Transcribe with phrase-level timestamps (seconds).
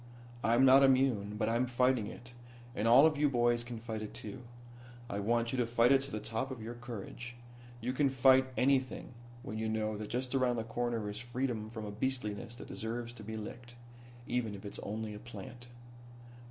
[0.43, 2.33] "I'm not immune, but I'm fighting it,
[2.73, 4.41] and all of you boys can fight it too.
[5.07, 7.35] I want you to fight it to the top of your courage.
[7.81, 11.85] You can fight anything when you know that just around the corner is freedom from
[11.85, 13.75] a beastliness that deserves to be licked
[14.25, 15.67] even if it's only a plant.